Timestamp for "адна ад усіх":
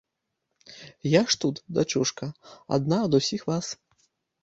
2.79-3.41